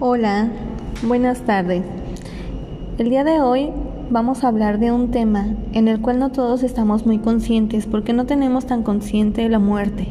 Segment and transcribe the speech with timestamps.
[0.00, 0.48] Hola,
[1.02, 1.82] buenas tardes.
[2.98, 3.70] El día de hoy
[4.10, 8.12] vamos a hablar de un tema en el cual no todos estamos muy conscientes porque
[8.12, 10.06] no tenemos tan consciente la muerte.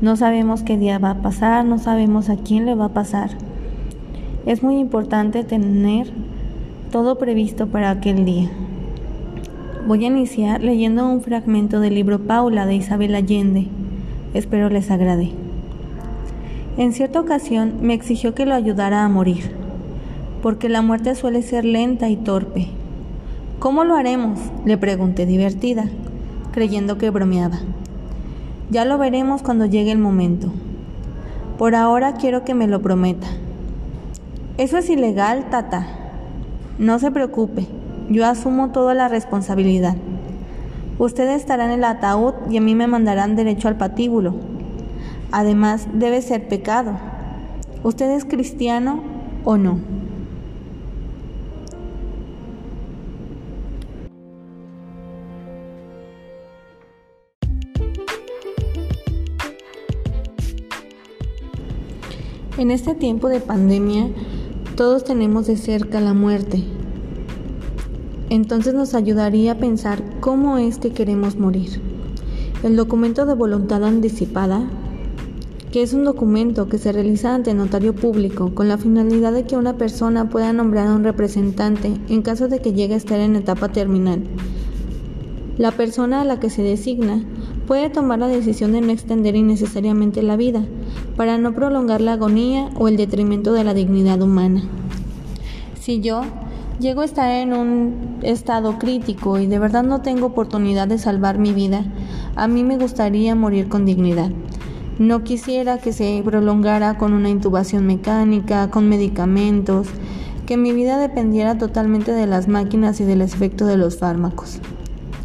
[0.00, 3.30] No sabemos qué día va a pasar, no sabemos a quién le va a pasar.
[4.44, 6.08] Es muy importante tener
[6.90, 8.50] todo previsto para aquel día.
[9.86, 13.68] Voy a iniciar leyendo un fragmento del libro Paula de Isabel Allende.
[14.34, 15.45] Espero les agrade.
[16.78, 19.50] En cierta ocasión me exigió que lo ayudara a morir,
[20.42, 22.68] porque la muerte suele ser lenta y torpe.
[23.58, 24.38] ¿Cómo lo haremos?
[24.66, 25.86] le pregunté divertida,
[26.52, 27.60] creyendo que bromeaba.
[28.68, 30.52] Ya lo veremos cuando llegue el momento.
[31.56, 33.26] Por ahora quiero que me lo prometa.
[34.58, 35.86] Eso es ilegal, tata.
[36.78, 37.66] No se preocupe,
[38.10, 39.96] yo asumo toda la responsabilidad.
[40.98, 44.34] Usted estará en el ataúd y a mí me mandarán derecho al patíbulo,
[45.32, 46.92] Además, debe ser pecado.
[47.82, 49.02] ¿Usted es cristiano
[49.44, 49.78] o no?
[62.58, 64.08] En este tiempo de pandemia,
[64.76, 66.64] todos tenemos de cerca la muerte.
[68.30, 71.82] Entonces nos ayudaría a pensar cómo es que queremos morir.
[72.62, 74.68] El documento de voluntad anticipada
[75.72, 79.56] que es un documento que se realiza ante notario público con la finalidad de que
[79.56, 83.36] una persona pueda nombrar a un representante en caso de que llegue a estar en
[83.36, 84.22] etapa terminal.
[85.58, 87.24] La persona a la que se designa
[87.66, 90.64] puede tomar la decisión de no extender innecesariamente la vida,
[91.16, 94.62] para no prolongar la agonía o el detrimento de la dignidad humana.
[95.80, 96.22] Si yo
[96.78, 101.38] llego a estar en un estado crítico y de verdad no tengo oportunidad de salvar
[101.38, 101.84] mi vida,
[102.36, 104.30] a mí me gustaría morir con dignidad.
[104.98, 109.88] No quisiera que se prolongara con una intubación mecánica, con medicamentos,
[110.46, 114.58] que mi vida dependiera totalmente de las máquinas y del efecto de los fármacos.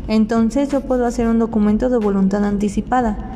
[0.10, 3.32] Entonces yo puedo hacer un documento de voluntad anticipada,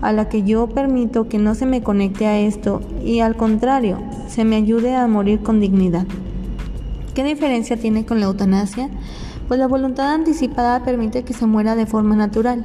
[0.00, 3.98] a la que yo permito que no se me conecte a esto y al contrario,
[4.28, 6.06] se me ayude a morir con dignidad.
[7.14, 8.88] ¿Qué diferencia tiene con la eutanasia?
[9.48, 12.62] Pues la voluntad anticipada permite que se muera de forma natural.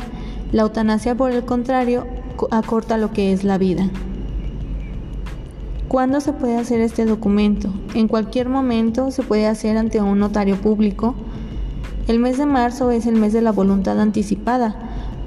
[0.52, 2.06] La eutanasia, por el contrario,
[2.52, 3.90] acorta lo que es la vida.
[5.88, 7.70] ¿Cuándo se puede hacer este documento?
[7.94, 11.16] En cualquier momento se puede hacer ante un notario público.
[12.08, 14.76] El mes de marzo es el mes de la voluntad anticipada.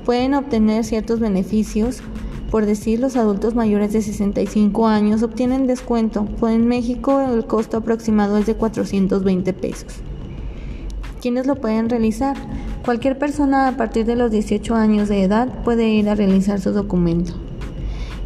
[0.04, 2.02] Pueden obtener ciertos beneficios.
[2.50, 7.78] Por decir, los adultos mayores de 65 años obtienen descuento, pues en México el costo
[7.78, 9.94] aproximado es de 420 pesos.
[11.20, 12.36] ¿Quiénes lo pueden realizar?
[12.88, 16.72] Cualquier persona a partir de los 18 años de edad puede ir a realizar su
[16.72, 17.34] documento.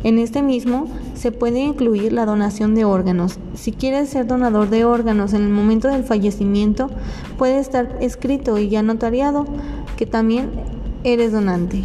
[0.05, 3.41] En este mismo se puede incluir la donación de órganos.
[3.55, 6.91] Si quieres ser donador de órganos en el momento del fallecimiento,
[7.39, 9.47] puede estar escrito y ya notariado
[9.97, 10.49] que también
[11.03, 11.83] eres donante.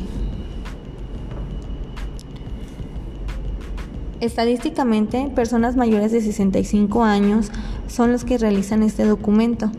[4.19, 7.51] Estadísticamente, personas mayores de 65 años
[7.87, 9.71] son los que realizan este documento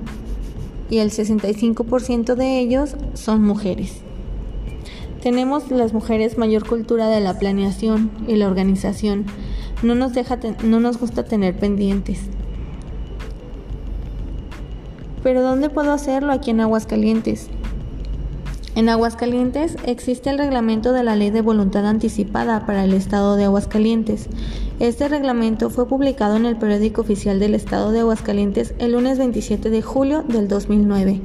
[0.91, 4.03] y el 65% de ellos son mujeres.
[5.23, 9.27] Tenemos las mujeres mayor cultura de la planeación y la organización.
[9.83, 12.21] No nos, deja no nos gusta tener pendientes.
[15.23, 16.33] Pero ¿dónde puedo hacerlo?
[16.33, 17.51] Aquí en Aguascalientes.
[18.79, 23.47] En Aguascalientes existe el reglamento de la Ley de Voluntad Anticipada para el Estado de
[23.47, 24.29] Aguascalientes.
[24.79, 29.69] Este reglamento fue publicado en el periódico oficial del Estado de Aguascalientes el lunes 27
[29.69, 31.21] de julio del 2009,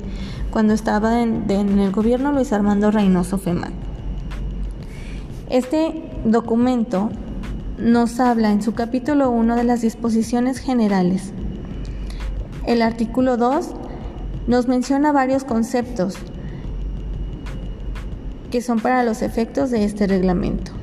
[0.50, 3.74] cuando estaba en, el gobierno Luis Armando Reynoso Femán.
[5.48, 7.12] Este documento
[7.78, 11.34] nos habla en su capítulo 1 de las disposiciones generales.
[12.66, 13.76] El artículo 2
[14.48, 16.18] nos menciona varios conceptos
[18.54, 20.74] que son para los efectos de este reglamento.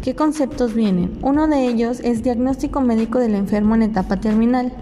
[0.00, 1.18] ¿Qué conceptos vienen?
[1.20, 4.72] Uno de ellos es diagnóstico médico del enfermo en etapa terminal,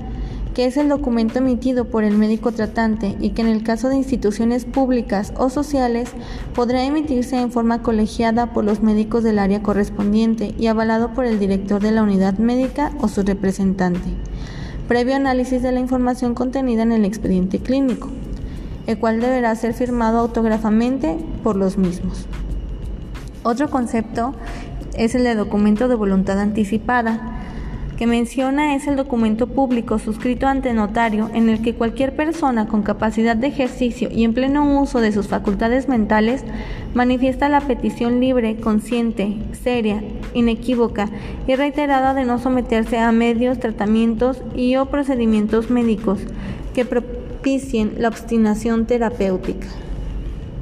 [0.54, 3.96] que es el documento emitido por el médico tratante y que en el caso de
[3.96, 6.10] instituciones públicas o sociales
[6.54, 11.40] podrá emitirse en forma colegiada por los médicos del área correspondiente y avalado por el
[11.40, 14.10] director de la unidad médica o su representante,
[14.86, 18.08] previo análisis de la información contenida en el expediente clínico
[18.86, 22.26] el cual deberá ser firmado autógrafamente por los mismos.
[23.42, 24.34] Otro concepto
[24.96, 27.30] es el de documento de voluntad anticipada.
[27.98, 32.82] que menciona es el documento público suscrito ante notario en el que cualquier persona con
[32.82, 36.44] capacidad de ejercicio y en pleno uso de sus facultades mentales
[36.92, 40.02] manifiesta la petición libre, consciente, seria,
[40.34, 41.08] inequívoca
[41.46, 46.18] y reiterada de no someterse a medios, tratamientos y o procedimientos médicos
[46.74, 46.84] que
[47.98, 49.66] la obstinación terapéutica.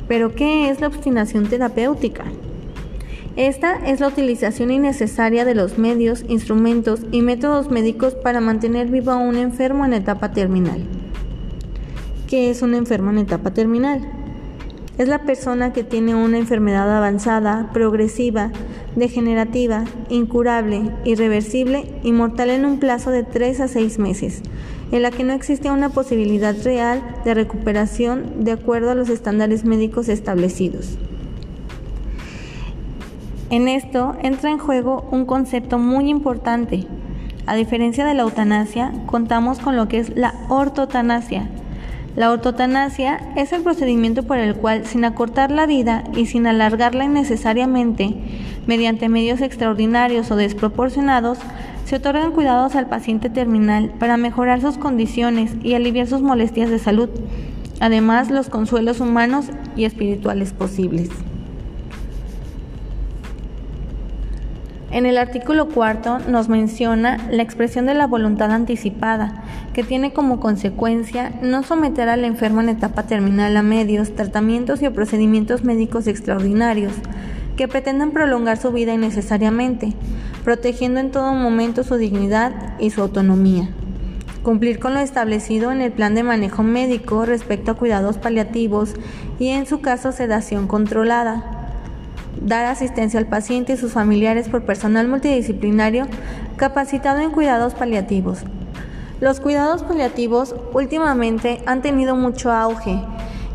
[0.09, 2.25] ¿Pero qué es la obstinación terapéutica?
[3.37, 9.13] Esta es la utilización innecesaria de los medios, instrumentos y métodos médicos para mantener vivo
[9.13, 10.83] a un enfermo en etapa terminal.
[12.29, 14.01] ¿Qué es un enfermo en etapa terminal?
[14.99, 18.51] Es la persona que tiene una enfermedad avanzada, progresiva,
[18.97, 24.43] degenerativa, incurable, irreversible y mortal en un plazo de 3 a 6 meses,
[24.91, 29.65] en la que no existe una posibilidad real de recuperación de acuerdo a los estándares
[29.65, 30.99] médicos establecidos.
[33.51, 36.87] En esto entra en juego un concepto muy importante.
[37.47, 41.51] A diferencia de la eutanasia, contamos con lo que es la ortotanasia.
[42.17, 47.05] La ortotanasia es el procedimiento por el cual, sin acortar la vida y sin alargarla
[47.05, 48.17] innecesariamente,
[48.67, 51.39] mediante medios extraordinarios o desproporcionados,
[51.85, 56.79] se otorgan cuidados al paciente terminal para mejorar sus condiciones y aliviar sus molestias de
[56.79, 57.11] salud,
[57.81, 61.11] además los consuelos humanos y espirituales posibles.
[64.91, 69.43] En el artículo cuarto nos menciona la expresión de la voluntad anticipada,
[69.73, 74.89] que tiene como consecuencia no someter al enfermo en etapa terminal a medios, tratamientos y
[74.91, 76.93] procedimientos médicos extraordinarios
[77.57, 79.95] que pretendan prolongar su vida innecesariamente,
[80.45, 83.69] protegiendo en todo momento su dignidad y su autonomía.
[84.43, 88.95] Cumplir con lo establecido en el plan de manejo médico respecto a cuidados paliativos
[89.39, 91.63] y en su caso sedación controlada
[92.41, 96.07] dar asistencia al paciente y sus familiares por personal multidisciplinario
[96.57, 98.41] capacitado en cuidados paliativos.
[99.21, 103.01] Los cuidados paliativos últimamente han tenido mucho auge,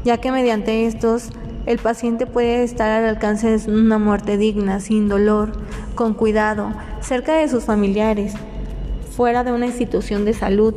[0.05, 1.31] ya que mediante estos
[1.67, 5.51] el paciente puede estar al alcance de una muerte digna, sin dolor,
[5.95, 6.71] con cuidado,
[7.01, 8.33] cerca de sus familiares,
[9.15, 10.73] fuera de una institución de salud,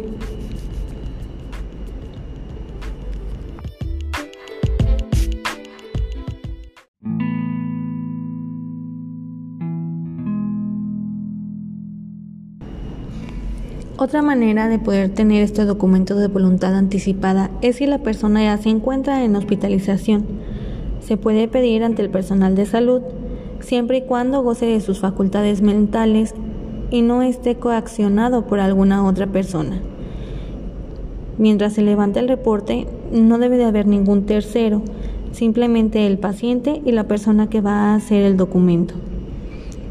[13.96, 18.56] Otra manera de poder tener este documento de voluntad anticipada es si la persona ya
[18.56, 20.24] se encuentra en hospitalización.
[21.00, 23.02] Se puede pedir ante el personal de salud
[23.60, 26.34] siempre y cuando goce de sus facultades mentales
[26.90, 29.80] y no esté coaccionado por alguna otra persona.
[31.38, 34.82] Mientras se levanta el reporte, no debe de haber ningún tercero,
[35.32, 38.94] simplemente el paciente y la persona que va a hacer el documento.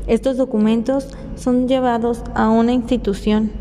[0.07, 3.51] Estos documentos son llevados a una institución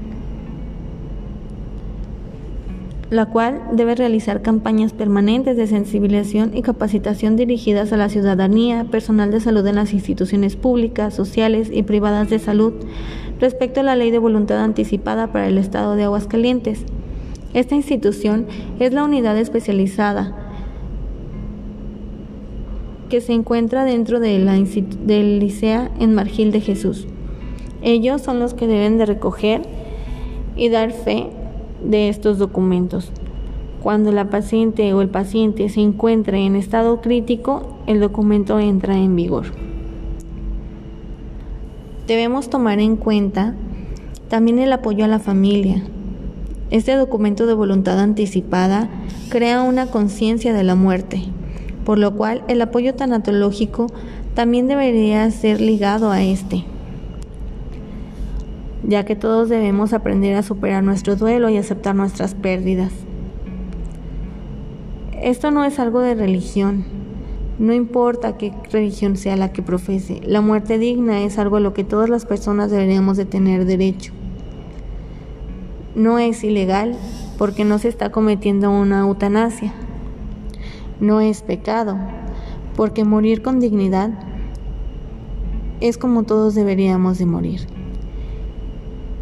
[3.10, 9.30] la cual debe realizar campañas permanentes de sensibilización y capacitación dirigidas a la ciudadanía, personal
[9.30, 12.74] de salud en las instituciones públicas, sociales y privadas de salud
[13.40, 16.84] respecto a la ley de voluntad anticipada para el Estado de Aguascalientes.
[17.54, 18.46] Esta institución
[18.78, 20.36] es la unidad especializada
[23.08, 27.06] que se encuentra dentro de la, del Licea en Margil de Jesús.
[27.80, 29.62] Ellos son los que deben de recoger
[30.56, 31.30] y dar fe
[31.82, 33.10] de estos documentos.
[33.82, 39.14] Cuando la paciente o el paciente se encuentre en estado crítico, el documento entra en
[39.14, 39.46] vigor.
[42.06, 43.54] Debemos tomar en cuenta
[44.28, 45.82] también el apoyo a la familia.
[46.70, 48.88] Este documento de voluntad anticipada
[49.28, 51.22] crea una conciencia de la muerte,
[51.84, 53.86] por lo cual el apoyo tanatológico
[54.34, 56.64] también debería ser ligado a este
[58.88, 62.90] ya que todos debemos aprender a superar nuestro duelo y aceptar nuestras pérdidas.
[65.20, 66.86] Esto no es algo de religión,
[67.58, 71.74] no importa qué religión sea la que profese, la muerte digna es algo a lo
[71.74, 74.14] que todas las personas deberíamos de tener derecho.
[75.94, 76.96] No es ilegal
[77.36, 79.74] porque no se está cometiendo una eutanasia.
[80.98, 81.98] No es pecado
[82.74, 84.10] porque morir con dignidad
[85.80, 87.77] es como todos deberíamos de morir.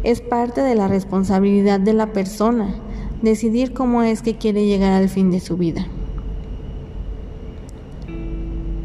[0.03, 2.75] Es parte de la responsabilidad de la persona
[3.21, 5.87] decidir cómo es que quiere llegar al fin de su vida.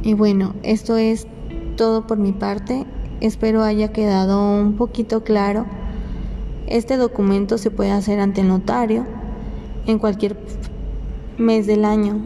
[0.02, 1.26] Y bueno, esto es
[1.76, 2.86] todo por mi parte.
[3.20, 5.66] Espero haya quedado un poquito claro.
[6.66, 9.06] Este documento se puede hacer ante el notario
[9.86, 10.36] en cualquier
[11.38, 12.20] mes del año,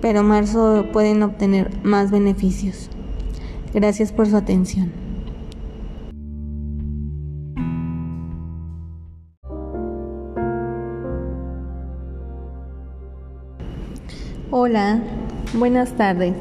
[0.00, 2.88] pero marzo pueden obtener más beneficios.
[3.74, 5.01] Gracias por su atención.
[14.54, 15.00] Hola,
[15.54, 16.34] buenas tardes.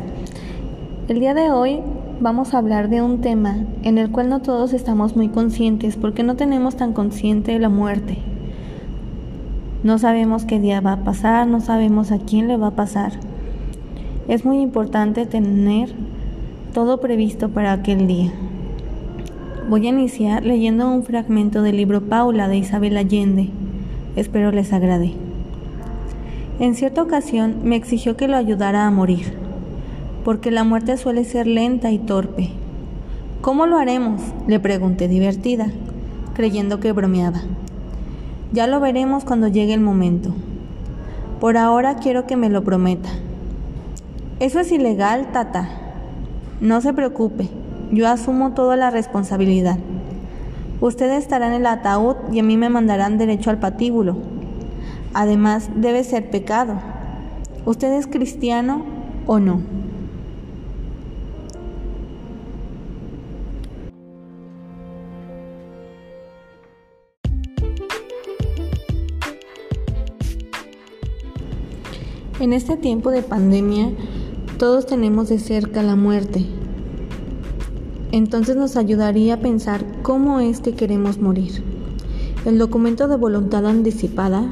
[1.08, 1.80] El día de hoy
[2.20, 6.22] vamos a hablar de un tema en el cual no todos estamos muy conscientes porque
[6.22, 8.18] no tenemos tan consciente la muerte.
[9.84, 13.14] No sabemos qué día va a pasar, no sabemos a quién le va a pasar.
[14.28, 15.94] Es muy importante tener
[16.74, 18.34] todo previsto para aquel día.
[19.70, 23.52] Voy a iniciar leyendo un fragmento del libro Paula de Isabel Allende.
[24.18, 25.31] Espero les agrade.
[26.60, 29.34] En cierta ocasión me exigió que lo ayudara a morir,
[30.24, 32.50] porque la muerte suele ser lenta y torpe.
[33.42, 34.22] ¿Cómo lo haremos?
[34.48, 35.72] le pregunté divertida,
[36.36, 37.42] creyendo que bromeaba.
[38.52, 40.34] Ya lo veremos cuando llegue el momento.
[41.40, 43.10] Por ahora quiero que me lo prometa.
[44.40, 45.70] Eso es ilegal, tata.
[46.60, 47.50] No se preocupe,
[47.92, 49.78] yo asumo toda la responsabilidad.
[50.82, 54.18] Usted estará en el ataúd y a mí me mandarán derecho al patíbulo,
[55.14, 56.80] Además, debe ser pecado.
[57.66, 58.86] ¿Usted es cristiano
[59.28, 59.62] o no?
[72.40, 73.92] En este tiempo de pandemia,
[74.58, 76.48] todos tenemos de cerca la muerte.
[78.12, 81.64] Entonces nos ayudaría a pensar cómo es que queremos morir.
[82.46, 84.52] El documento de voluntad anticipada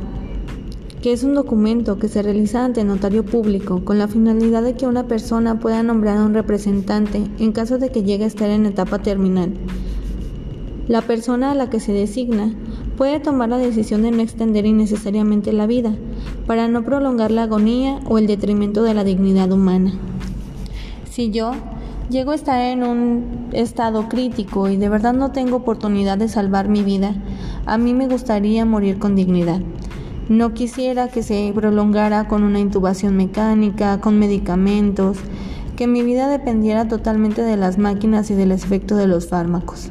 [1.01, 4.85] que es un documento que se realiza ante notario público con la finalidad de que
[4.85, 8.65] una persona pueda nombrar a un representante en caso de que llegue a estar en
[8.65, 9.53] etapa terminal.
[10.89, 12.53] La persona a la que se designa
[12.97, 15.93] puede tomar la decisión de no extender innecesariamente la vida
[16.45, 19.93] para no prolongar la agonía o el detrimento de la dignidad humana.
[21.09, 21.51] Si yo
[22.09, 26.67] llego a estar en un estado crítico y de verdad no tengo oportunidad de salvar
[26.67, 27.15] mi vida,
[27.65, 29.61] a mí me gustaría morir con dignidad.
[30.29, 35.17] No quisiera que se prolongara con una intubación mecánica, con medicamentos,
[35.75, 39.89] que mi vida dependiera totalmente de las máquinas y del efecto de los fármacos.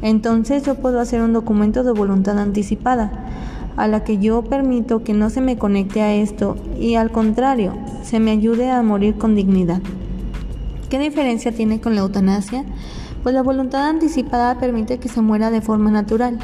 [0.00, 3.26] Entonces yo puedo hacer un documento de voluntad anticipada,
[3.76, 7.74] a la que yo permito que no se me conecte a esto y al contrario,
[8.02, 9.82] se me ayude a morir con dignidad.
[10.88, 12.64] ¿Qué diferencia tiene con la eutanasia?
[13.22, 16.38] Pues la voluntad anticipada permite que se muera de forma natural.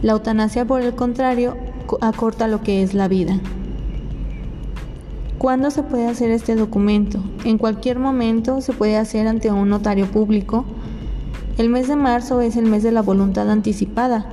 [0.00, 1.56] La eutanasia, por el contrario,
[2.00, 3.40] acorta lo que es la vida.
[5.38, 7.20] ¿Cuándo se puede hacer este documento?
[7.44, 10.64] En cualquier momento se puede hacer ante un notario público.
[11.58, 14.26] El mes de marzo es el mes de la voluntad anticipada.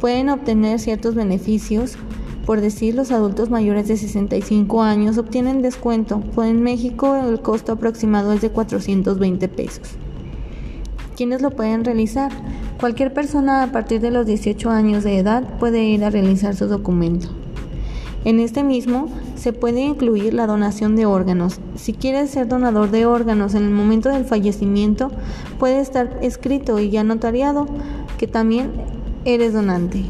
[0.00, 1.98] Pueden obtener ciertos beneficios.
[2.46, 7.72] Por decir, los adultos mayores de 65 años obtienen descuento, pues en México el costo
[7.72, 9.90] aproximado es de 420 pesos.
[11.16, 12.30] ¿Quiénes lo pueden realizar?
[12.80, 16.66] Cualquier persona a partir de los 18 años de edad puede ir a realizar su
[16.66, 17.28] documento.
[18.26, 21.58] En este mismo se puede incluir la donación de órganos.
[21.76, 25.10] Si quieres ser donador de órganos en el momento del fallecimiento,
[25.58, 27.66] puede estar escrito y ya notariado
[28.18, 28.72] que también
[29.24, 30.04] eres donante.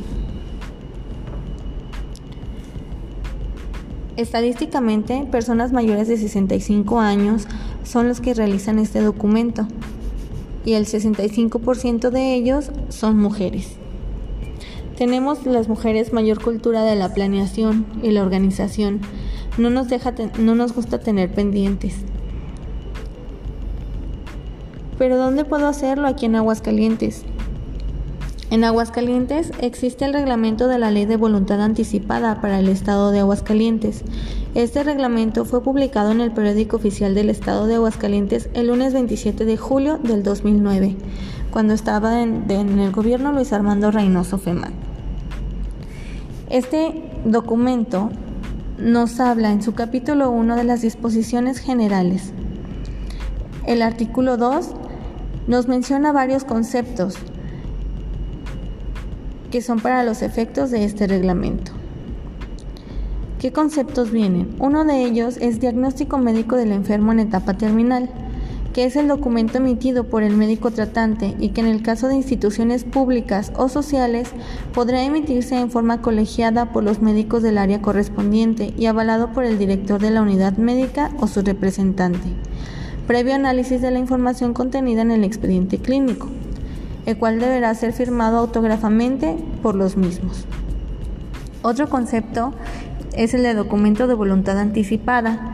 [4.16, 7.46] Estadísticamente, personas mayores de 65 años
[7.85, 9.68] son los que realizan este documento
[10.66, 13.76] y el 65% de ellos son mujeres.
[14.99, 19.00] Tenemos las mujeres mayor cultura de la planeación y la organización.
[19.56, 21.94] No nos, deja no nos gusta tener pendientes.
[24.99, 26.08] Pero ¿dónde puedo hacerlo?
[26.08, 27.25] Aquí en Aguascalientes.
[28.48, 33.18] En Aguascalientes existe el reglamento de la Ley de Voluntad Anticipada para el Estado de
[33.18, 34.04] Aguascalientes.
[34.54, 39.44] Este reglamento fue publicado en el periódico oficial del Estado de Aguascalientes el lunes 27
[39.44, 40.94] de julio del 2009,
[41.50, 44.74] cuando estaba en, el gobierno Luis Armando Reynoso Femán.
[46.48, 48.10] Este documento
[48.78, 52.32] nos habla en su capítulo 1 de las disposiciones generales.
[53.66, 54.70] El artículo 2
[55.48, 57.16] nos menciona varios conceptos
[59.56, 61.72] que son para los efectos de este reglamento.
[63.38, 64.54] ¿Qué conceptos vienen?
[64.58, 68.10] Uno de ellos es diagnóstico médico del enfermo en etapa terminal,
[68.75, 72.16] que es el documento emitido por el médico tratante y que en el caso de
[72.16, 74.28] instituciones públicas o sociales
[74.75, 79.56] podrá emitirse en forma colegiada por los médicos del área correspondiente y avalado por el
[79.56, 82.28] director de la unidad médica o su representante,
[83.06, 86.28] previo análisis de la información contenida en el expediente clínico
[87.06, 90.44] el cual deberá ser firmado autógrafamente por los mismos.
[91.62, 92.52] Otro concepto
[93.16, 95.52] es el de documento de voluntad anticipada,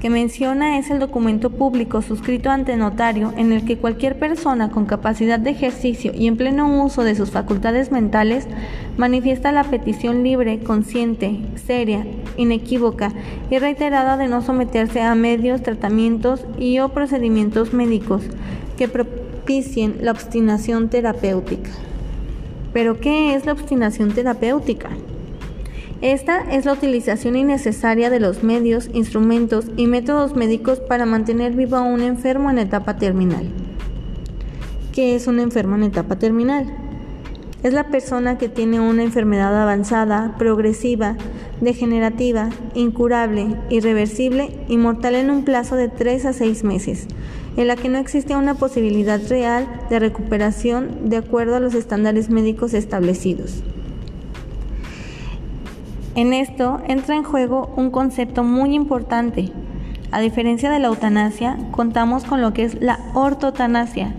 [0.00, 4.86] que menciona es el documento público suscrito ante notario en el que cualquier persona con
[4.86, 8.48] capacidad de ejercicio y en pleno uso de sus facultades mentales
[8.96, 12.06] manifiesta la petición libre, consciente, seria
[12.38, 13.12] inequívoca
[13.50, 18.22] y reiterada de no someterse a medios, tratamientos y o procedimientos médicos
[18.78, 18.88] que
[20.00, 21.70] la obstinación terapéutica.
[22.72, 24.90] ¿Pero qué es la obstinación terapéutica?
[26.02, 31.76] Esta es la utilización innecesaria de los medios, instrumentos y métodos médicos para mantener vivo
[31.76, 33.48] a un enfermo en etapa terminal.
[34.92, 36.66] ¿Qué es un enfermo en etapa terminal?
[37.62, 41.16] Es la persona que tiene una enfermedad avanzada, progresiva,
[41.60, 47.06] degenerativa, incurable, irreversible y mortal en un plazo de 3 a 6 meses,
[47.56, 52.30] en la que no existe una posibilidad real de recuperación de acuerdo a los estándares
[52.30, 53.62] médicos establecidos.
[56.16, 59.50] En esto entra en juego un concepto muy importante.
[60.10, 64.14] A diferencia de la eutanasia, contamos con lo que es la ortotanasia.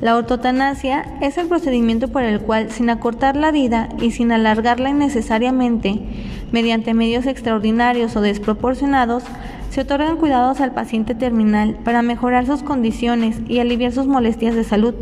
[0.00, 4.88] La ortotanasia es el procedimiento por el cual, sin acortar la vida y sin alargarla
[4.88, 6.00] innecesariamente,
[6.52, 9.24] mediante medios extraordinarios o desproporcionados,
[9.68, 14.64] se otorgan cuidados al paciente terminal para mejorar sus condiciones y aliviar sus molestias de
[14.64, 14.94] salud,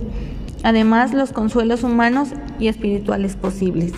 [0.65, 3.93] además los consuelos humanos y espirituales posibles.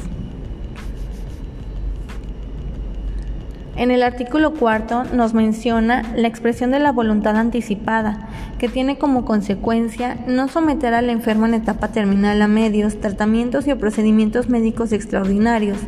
[3.80, 9.24] En el artículo cuarto nos menciona la expresión de la voluntad anticipada, que tiene como
[9.24, 15.78] consecuencia no someter al enfermo en etapa terminal a medios, tratamientos y procedimientos médicos extraordinarios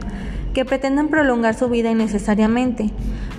[0.54, 2.88] que pretendan prolongar su vida innecesariamente,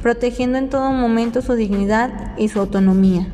[0.04, 3.26] protegiendo en todo momento su dignidad y su autonomía.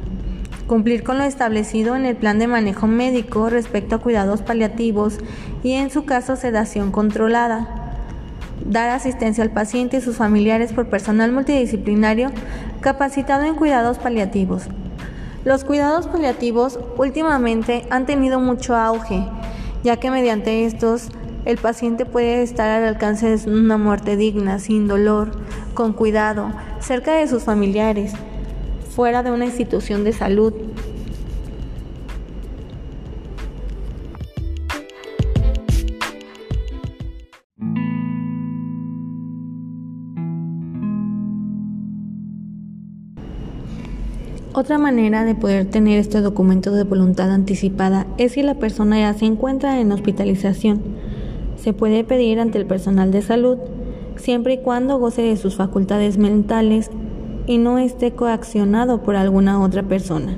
[0.68, 5.18] Cumplir con lo establecido en el plan de manejo médico respecto a cuidados paliativos
[5.64, 7.79] y en su caso sedación controlada
[8.70, 12.32] dar asistencia al paciente y sus familiares por personal multidisciplinario
[12.82, 14.64] capacitado en cuidados paliativos.
[15.44, 19.26] Los cuidados paliativos últimamente han tenido mucho auge,
[19.84, 21.10] ya que mediante estos
[21.46, 25.32] el paciente puede estar al alcance de una muerte digna, sin dolor,
[25.74, 28.14] con cuidado, cerca de sus familiares,
[28.96, 30.54] fuera de una institución de salud,
[44.60, 49.14] Otra manera de poder tener este documento de voluntad anticipada es si la persona ya
[49.14, 50.82] se encuentra en hospitalización.
[51.56, 53.58] Se puede pedir ante el personal de salud
[54.18, 56.92] siempre y cuando goce de sus facultades mentales
[57.48, 60.36] y no esté coaccionado por alguna otra persona.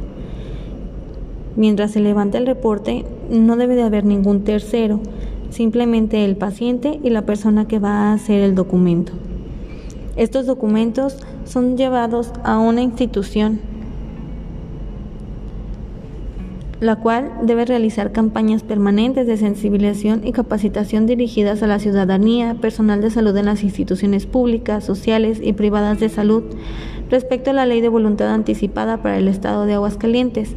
[1.55, 4.99] Mientras se levanta el reporte, no debe de haber ningún tercero,
[5.49, 9.13] simplemente el paciente y la persona que va a hacer el documento.
[10.15, 13.70] Estos documentos son llevados a una institución
[16.81, 23.01] la cual debe realizar campañas permanentes de sensibilización y capacitación dirigidas a la ciudadanía, personal
[23.01, 26.43] de salud en las instituciones públicas, sociales y privadas de salud
[27.11, 30.55] respecto a la ley de voluntad anticipada para el Estado de Aguascalientes.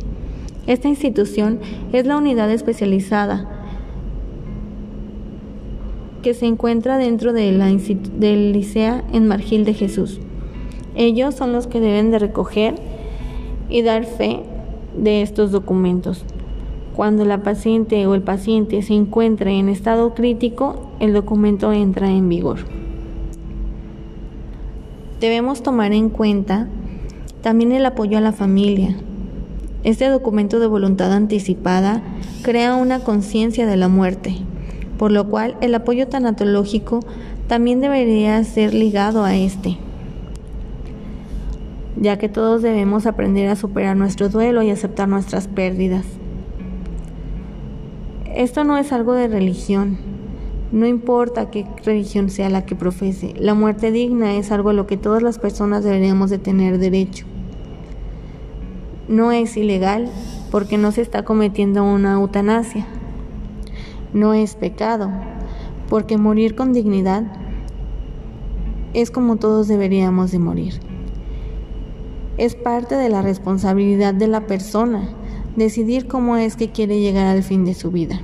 [0.66, 1.60] Esta institución
[1.92, 3.46] es la unidad especializada
[6.22, 10.20] que se encuentra dentro de la, del Licea en Margil de Jesús.
[10.94, 12.76] Ellos son los que deben de recoger
[13.68, 14.40] y dar fe
[14.96, 16.24] de estos documentos.
[16.94, 22.28] Cuando la paciente o el paciente se encuentre en estado crítico, el documento entra en
[22.28, 22.60] vigor.
[25.20, 26.68] Debemos tomar en cuenta
[27.42, 28.96] también el apoyo a la familia.
[29.82, 32.02] Este documento de voluntad anticipada
[32.42, 34.36] crea una conciencia de la muerte,
[34.98, 37.00] por lo cual el apoyo tanatológico
[37.48, 39.78] también debería ser ligado a este
[42.04, 46.04] ya que todos debemos aprender a superar nuestro duelo y aceptar nuestras pérdidas.
[48.34, 49.96] Esto no es algo de religión,
[50.70, 54.86] no importa qué religión sea la que profese, la muerte digna es algo a lo
[54.86, 57.24] que todas las personas deberíamos de tener derecho.
[59.08, 60.10] No es ilegal
[60.50, 62.86] porque no se está cometiendo una eutanasia.
[64.12, 65.10] No es pecado
[65.88, 67.24] porque morir con dignidad
[68.92, 70.93] es como todos deberíamos de morir.
[72.36, 75.08] Es parte de la responsabilidad de la persona
[75.56, 78.20] decidir cómo es que quiere llegar al fin de su vida.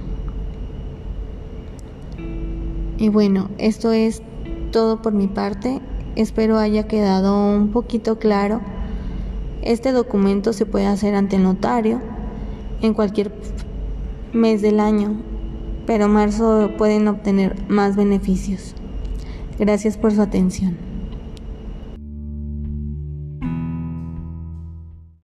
[2.99, 4.21] Y bueno, esto es
[4.73, 5.81] todo por mi parte.
[6.17, 8.61] Espero haya quedado un poquito claro.
[9.63, 12.01] Este documento se puede hacer ante el notario
[12.83, 13.33] en cualquier
[14.33, 15.17] mes del año,
[15.87, 18.75] pero marzo pueden obtener más beneficios.
[19.59, 20.90] Gracias por su atención.